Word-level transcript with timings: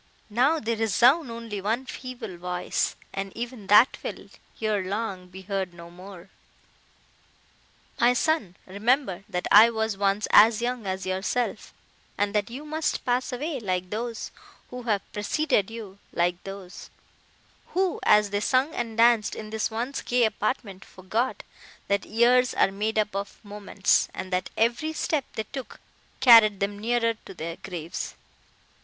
Now, 0.31 0.59
they 0.59 0.73
resound 0.73 1.29
only 1.29 1.61
one 1.61 1.85
feeble 1.85 2.37
voice—and 2.37 3.31
even 3.37 3.67
that 3.67 3.99
will, 4.01 4.29
ere 4.59 4.83
long, 4.83 5.27
be 5.27 5.43
heard 5.43 5.75
no 5.75 5.91
more! 5.91 6.31
My 7.99 8.13
son, 8.13 8.55
remember, 8.65 9.23
that 9.29 9.45
I 9.51 9.69
was 9.69 9.97
once 9.99 10.27
as 10.31 10.59
young 10.59 10.87
as 10.87 11.05
yourself, 11.05 11.71
and 12.17 12.33
that 12.33 12.49
you 12.49 12.65
must 12.65 13.05
pass 13.05 13.31
away 13.31 13.59
like 13.59 13.91
those, 13.91 14.31
who 14.71 14.81
have 14.89 15.03
preceded 15.13 15.69
you—like 15.69 16.43
those, 16.45 16.89
who, 17.75 17.99
as 18.01 18.31
they 18.31 18.39
sung 18.39 18.73
and 18.73 18.97
danced 18.97 19.35
in 19.35 19.51
this 19.51 19.69
once 19.69 20.01
gay 20.01 20.23
apartment, 20.25 20.83
forgot, 20.83 21.43
that 21.89 22.05
years 22.07 22.55
are 22.55 22.71
made 22.71 22.97
up 22.97 23.15
of 23.15 23.37
moments, 23.45 24.07
and 24.15 24.33
that 24.33 24.49
every 24.57 24.93
step 24.93 25.25
they 25.33 25.43
took 25.53 25.79
carried 26.21 26.59
them 26.59 26.79
nearer 26.79 27.13
to 27.25 27.35
their 27.35 27.57
graves. 27.57 28.15